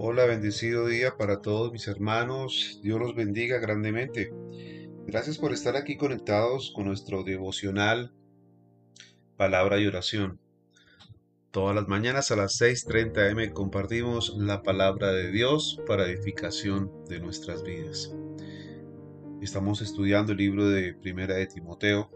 [0.00, 2.78] Hola, bendecido día para todos mis hermanos.
[2.84, 4.32] Dios los bendiga grandemente.
[5.08, 8.14] Gracias por estar aquí conectados con nuestro devocional
[9.36, 10.38] Palabra y Oración.
[11.50, 17.18] Todas las mañanas a las 6.30 am compartimos la palabra de Dios para edificación de
[17.18, 18.14] nuestras vidas.
[19.42, 22.08] Estamos estudiando el libro de Primera de Timoteo.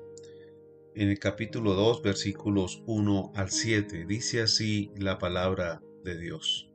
[0.94, 6.71] En el capítulo 2, versículos 1 al 7, dice así la palabra de Dios.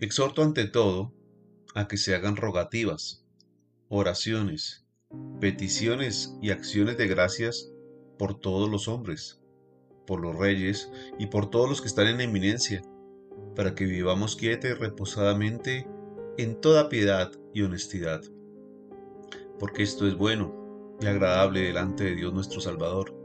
[0.00, 1.12] Exhorto ante todo
[1.74, 3.24] a que se hagan rogativas,
[3.88, 4.86] oraciones,
[5.40, 7.72] peticiones y acciones de gracias
[8.16, 9.40] por todos los hombres,
[10.06, 10.88] por los reyes
[11.18, 12.80] y por todos los que están en eminencia,
[13.56, 15.88] para que vivamos quieta y reposadamente
[16.36, 18.22] en toda piedad y honestidad.
[19.58, 23.16] Porque esto es bueno y agradable delante de Dios nuestro Salvador,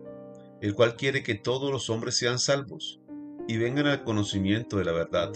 [0.60, 3.00] el cual quiere que todos los hombres sean salvos
[3.48, 5.34] y vengan al conocimiento de la verdad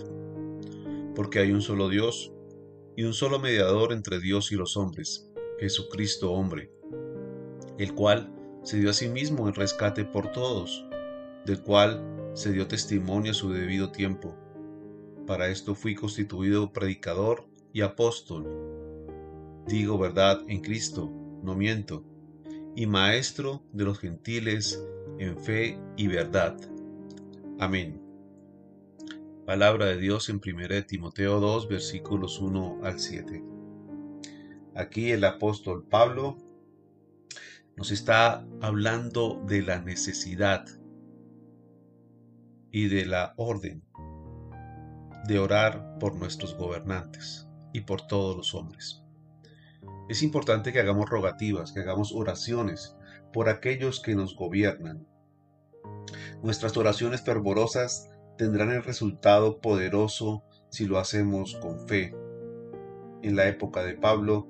[1.18, 2.32] porque hay un solo Dios
[2.96, 5.28] y un solo mediador entre Dios y los hombres,
[5.60, 6.72] Jesucristo hombre,
[7.80, 10.86] el cual se dio a sí mismo en rescate por todos,
[11.44, 14.36] del cual se dio testimonio a su debido tiempo.
[15.26, 18.46] Para esto fui constituido predicador y apóstol.
[19.66, 22.04] Digo verdad en Cristo, no miento,
[22.76, 24.80] y maestro de los gentiles
[25.18, 26.56] en fe y verdad.
[27.58, 28.07] Amén.
[29.48, 33.42] Palabra de Dios en 1 Timoteo 2, versículos 1 al 7.
[34.76, 36.36] Aquí el apóstol Pablo
[37.78, 40.66] nos está hablando de la necesidad
[42.74, 43.86] y de la orden
[45.30, 49.02] de orar por nuestros gobernantes y por todos los hombres.
[50.10, 52.98] Es importante que hagamos rogativas, que hagamos oraciones
[53.32, 55.08] por aquellos que nos gobiernan.
[56.44, 62.16] Nuestras oraciones fervorosas tendrán el resultado poderoso si lo hacemos con fe.
[63.24, 64.48] En la época de Pablo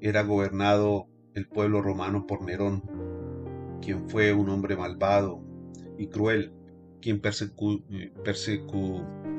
[0.00, 2.82] era gobernado el pueblo romano por Nerón,
[3.80, 5.42] quien fue un hombre malvado
[5.96, 6.52] y cruel,
[7.00, 8.12] quien eh,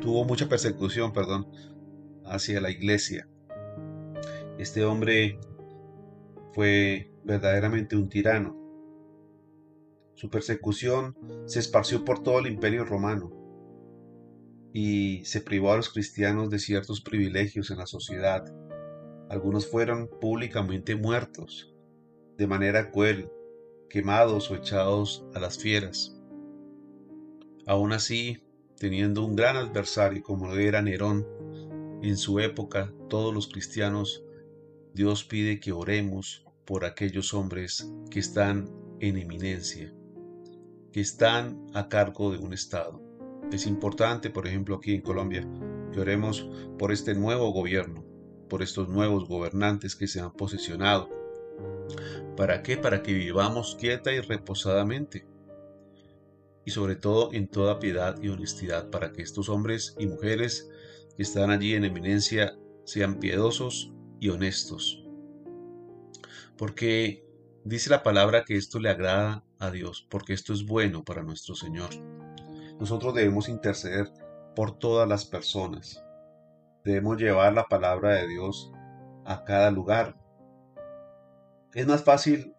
[0.01, 1.47] tuvo mucha persecución perdón,
[2.25, 3.27] hacia la iglesia.
[4.57, 5.39] Este hombre
[6.53, 8.57] fue verdaderamente un tirano.
[10.15, 11.15] Su persecución
[11.45, 13.42] se esparció por todo el imperio romano
[14.73, 18.43] y se privó a los cristianos de ciertos privilegios en la sociedad.
[19.29, 21.71] Algunos fueron públicamente muertos,
[22.37, 23.29] de manera cruel,
[23.89, 26.19] quemados o echados a las fieras.
[27.67, 28.43] Aún así,
[28.77, 31.25] teniendo un gran adversario como lo era Nerón,
[32.01, 34.25] en su época todos los cristianos,
[34.93, 38.69] Dios pide que oremos por aquellos hombres que están
[38.99, 39.93] en eminencia,
[40.91, 43.01] que están a cargo de un Estado.
[43.51, 45.47] Es importante, por ejemplo, aquí en Colombia,
[45.91, 48.03] que oremos por este nuevo gobierno,
[48.49, 51.09] por estos nuevos gobernantes que se han posicionado.
[52.35, 52.77] ¿Para qué?
[52.77, 55.25] Para que vivamos quieta y reposadamente.
[56.65, 60.69] Y sobre todo en toda piedad y honestidad, para que estos hombres y mujeres
[61.15, 65.03] que están allí en eminencia sean piedosos y honestos.
[66.57, 67.25] Porque
[67.63, 71.55] dice la palabra que esto le agrada a Dios, porque esto es bueno para nuestro
[71.55, 71.89] Señor.
[72.83, 74.11] Nosotros debemos interceder
[74.57, 76.03] por todas las personas.
[76.83, 78.73] Debemos llevar la palabra de Dios
[79.23, 80.17] a cada lugar.
[81.73, 82.53] Es más fácil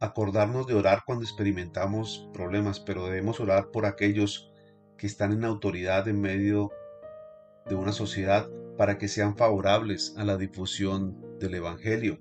[0.00, 4.50] acordarnos de orar cuando experimentamos problemas, pero debemos orar por aquellos
[4.98, 6.72] que están en autoridad en medio
[7.66, 12.18] de una sociedad para que sean favorables a la difusión del Evangelio.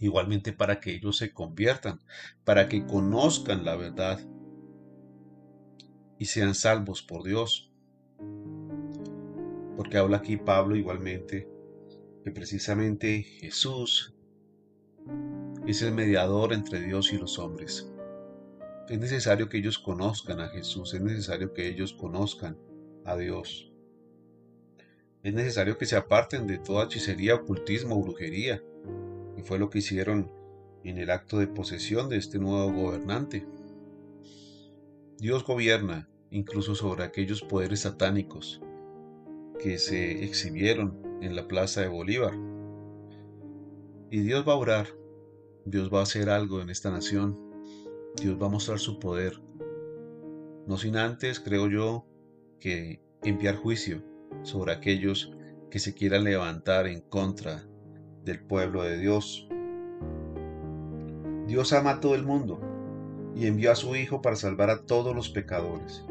[0.00, 2.00] Igualmente para que ellos se conviertan,
[2.42, 4.18] para que conozcan la verdad
[6.18, 7.70] y sean salvos por Dios.
[9.76, 11.48] Porque habla aquí Pablo igualmente
[12.24, 14.14] que precisamente Jesús
[15.66, 17.90] es el mediador entre Dios y los hombres.
[18.88, 22.56] Es necesario que ellos conozcan a Jesús, es necesario que ellos conozcan
[23.04, 23.70] a Dios.
[25.22, 28.62] Es necesario que se aparten de toda hechicería, ocultismo, brujería,
[29.36, 30.30] y fue lo que hicieron
[30.82, 33.46] en el acto de posesión de este nuevo gobernante.
[35.18, 38.60] Dios gobierna incluso sobre aquellos poderes satánicos
[39.60, 42.34] que se exhibieron en la plaza de Bolívar.
[44.10, 44.88] Y Dios va a orar,
[45.64, 47.38] Dios va a hacer algo en esta nación,
[48.20, 49.40] Dios va a mostrar su poder.
[50.66, 52.06] No sin antes, creo yo,
[52.58, 54.02] que enviar juicio
[54.42, 55.32] sobre aquellos
[55.70, 57.64] que se quieran levantar en contra
[58.24, 59.48] del pueblo de Dios.
[61.46, 62.73] Dios ama a todo el mundo
[63.34, 66.04] y envió a su Hijo para salvar a todos los pecadores.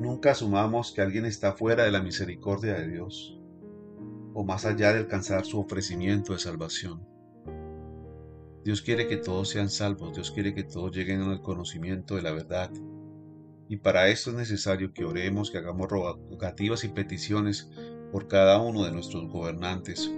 [0.00, 3.38] Nunca asumamos que alguien está fuera de la misericordia de Dios
[4.34, 7.04] o más allá de alcanzar su ofrecimiento de salvación.
[8.64, 12.30] Dios quiere que todos sean salvos, Dios quiere que todos lleguen al conocimiento de la
[12.30, 12.70] verdad.
[13.68, 17.70] Y para esto es necesario que oremos, que hagamos rogativas y peticiones
[18.12, 20.10] por cada uno de nuestros gobernantes,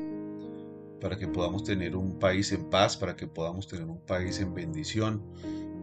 [1.01, 4.53] para que podamos tener un país en paz, para que podamos tener un país en
[4.53, 5.23] bendición,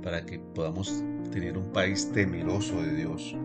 [0.02, 3.36] para que podamos tener un país temeroso de Dios.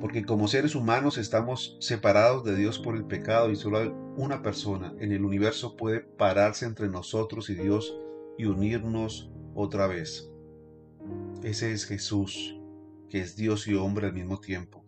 [0.00, 4.94] Porque como seres humanos estamos separados de Dios por el pecado y solo una persona
[4.98, 7.96] en el universo puede pararse entre nosotros y Dios
[8.36, 10.28] y unirnos otra vez.
[11.42, 12.56] Ese es Jesús,
[13.08, 14.84] que es Dios y hombre al mismo tiempo.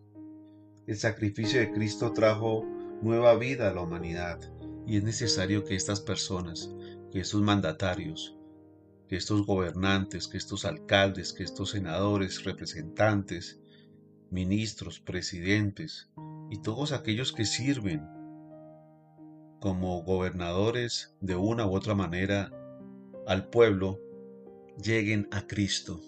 [0.87, 2.65] El sacrificio de Cristo trajo
[3.01, 4.41] nueva vida a la humanidad
[4.87, 6.75] y es necesario que estas personas,
[7.11, 8.37] que estos mandatarios,
[9.09, 13.61] que estos gobernantes, que estos alcaldes, que estos senadores, representantes,
[14.31, 16.11] ministros, presidentes
[16.51, 18.03] y todos aquellos que sirven
[19.61, 22.53] como gobernadores de una u otra manera
[23.27, 24.01] al pueblo,
[24.83, 26.01] lleguen a Cristo.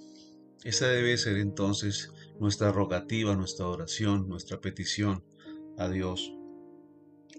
[0.65, 5.25] Esa debe ser entonces nuestra rogativa, nuestra oración, nuestra petición
[5.79, 6.33] a Dios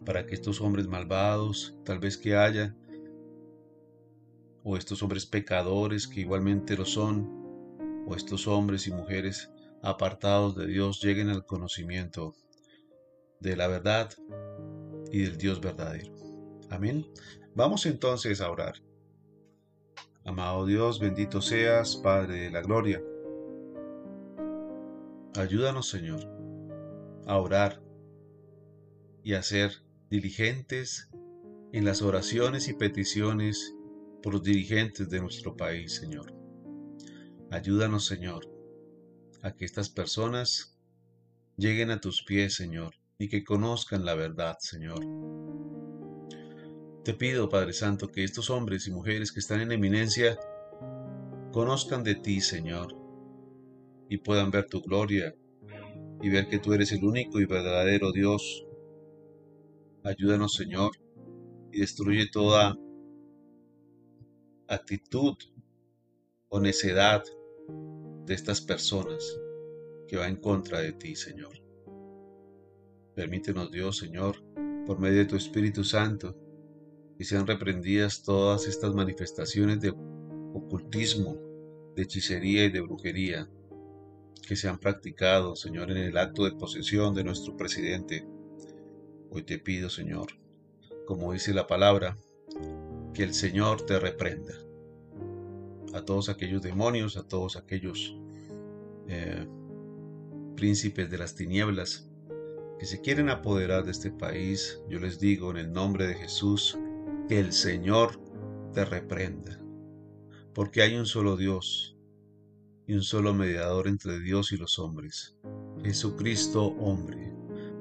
[0.06, 2.75] para que estos hombres malvados, tal vez que haya,
[4.69, 7.25] o estos hombres pecadores que igualmente lo son,
[8.05, 9.49] o estos hombres y mujeres
[9.81, 12.35] apartados de Dios lleguen al conocimiento
[13.39, 14.11] de la verdad
[15.09, 16.13] y del Dios verdadero.
[16.69, 17.05] Amén.
[17.55, 18.73] Vamos entonces a orar.
[20.25, 23.01] Amado Dios, bendito seas, Padre de la Gloria.
[25.37, 26.29] Ayúdanos, Señor,
[27.25, 27.81] a orar
[29.23, 29.71] y a ser
[30.09, 31.09] diligentes
[31.71, 33.76] en las oraciones y peticiones
[34.27, 36.33] por los dirigentes de nuestro país, Señor.
[37.50, 38.45] Ayúdanos, Señor,
[39.41, 40.77] a que estas personas
[41.56, 45.00] lleguen a tus pies, Señor, y que conozcan la verdad, Señor.
[47.06, 50.38] Te pido, Padre Santo, que estos hombres y mujeres que están en eminencia
[51.53, 52.97] conozcan de ti, Señor,
[54.09, 55.33] y puedan ver tu gloria
[56.21, 58.65] y ver que tú eres el único y verdadero Dios
[60.03, 60.91] Ayúdanos, Señor,
[61.71, 62.75] y destruye toda
[64.67, 65.35] actitud
[66.49, 67.23] o necedad
[68.25, 69.39] de estas personas
[70.07, 71.61] que va en contra de ti, Señor.
[73.15, 74.43] Permítenos, Dios, Señor,
[74.85, 76.35] por medio de tu Espíritu Santo,
[77.17, 79.89] que sean reprendidas todas estas manifestaciones de
[80.53, 81.37] ocultismo,
[81.95, 83.49] de hechicería y de brujería
[84.47, 88.25] que se han practicado, Señor, en el acto de posesión de nuestro presidente
[89.29, 90.27] Hoy te pido, Señor,
[91.05, 92.17] como dice la palabra,
[93.17, 94.53] que el Señor te reprenda.
[95.95, 98.15] A todos aquellos demonios, a todos aquellos
[99.07, 99.47] eh,
[100.55, 102.11] príncipes de las tinieblas
[102.77, 106.77] que se quieren apoderar de este país, yo les digo en el nombre de Jesús,
[107.27, 108.21] que el Señor
[108.71, 109.59] te reprenda.
[110.53, 111.97] Porque hay un solo Dios
[112.86, 115.36] y un solo mediador entre Dios y los hombres,
[115.83, 117.33] Jesucristo hombre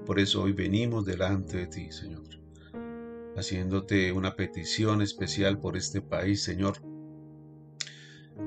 [0.07, 2.28] por eso hoy venimos delante de ti, Señor,
[3.37, 6.78] haciéndote una petición especial por este país, Señor,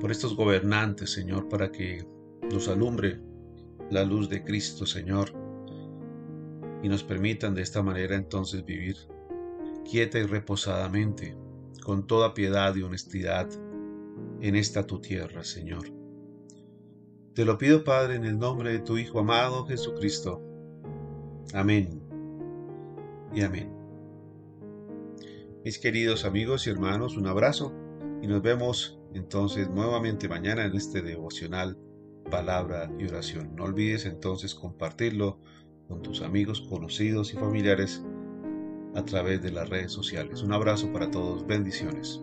[0.00, 2.06] por estos gobernantes, Señor, para que
[2.50, 3.20] nos alumbre
[3.90, 5.32] la luz de Cristo, Señor,
[6.82, 8.96] y nos permitan de esta manera entonces vivir
[9.88, 11.36] quieta y reposadamente,
[11.82, 13.48] con toda piedad y honestidad,
[14.40, 15.90] en esta tu tierra, Señor.
[17.34, 20.42] Te lo pido, Padre, en el nombre de tu Hijo amado Jesucristo,
[21.52, 22.00] Amén
[23.34, 23.79] y amén.
[25.62, 27.74] Mis queridos amigos y hermanos, un abrazo
[28.22, 31.76] y nos vemos entonces nuevamente mañana en este devocional
[32.30, 33.54] palabra y oración.
[33.56, 35.38] No olvides entonces compartirlo
[35.86, 38.02] con tus amigos, conocidos y familiares
[38.94, 40.42] a través de las redes sociales.
[40.42, 42.22] Un abrazo para todos, bendiciones.